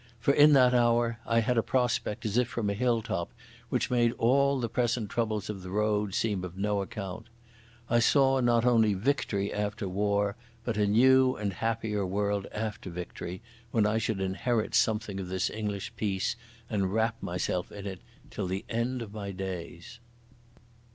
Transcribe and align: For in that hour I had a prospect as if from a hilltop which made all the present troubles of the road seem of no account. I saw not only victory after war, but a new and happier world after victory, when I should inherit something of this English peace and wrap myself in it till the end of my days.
For 0.19 0.33
in 0.33 0.53
that 0.53 0.73
hour 0.73 1.19
I 1.27 1.41
had 1.41 1.59
a 1.59 1.61
prospect 1.61 2.25
as 2.25 2.35
if 2.35 2.47
from 2.47 2.71
a 2.71 2.73
hilltop 2.73 3.31
which 3.69 3.91
made 3.91 4.13
all 4.13 4.59
the 4.59 4.67
present 4.67 5.11
troubles 5.11 5.47
of 5.47 5.61
the 5.61 5.69
road 5.69 6.15
seem 6.15 6.43
of 6.43 6.57
no 6.57 6.81
account. 6.81 7.27
I 7.87 7.99
saw 7.99 8.39
not 8.39 8.65
only 8.65 8.95
victory 8.95 9.53
after 9.53 9.87
war, 9.87 10.35
but 10.65 10.75
a 10.75 10.87
new 10.87 11.35
and 11.35 11.53
happier 11.53 12.03
world 12.03 12.47
after 12.51 12.89
victory, 12.89 13.43
when 13.69 13.85
I 13.85 13.99
should 13.99 14.19
inherit 14.21 14.73
something 14.73 15.19
of 15.19 15.27
this 15.27 15.51
English 15.51 15.93
peace 15.95 16.35
and 16.67 16.91
wrap 16.91 17.21
myself 17.21 17.71
in 17.71 17.85
it 17.85 17.99
till 18.31 18.47
the 18.47 18.65
end 18.69 19.03
of 19.03 19.13
my 19.13 19.29
days. 19.29 19.99